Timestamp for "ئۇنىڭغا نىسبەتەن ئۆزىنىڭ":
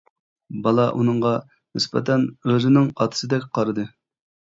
1.01-2.87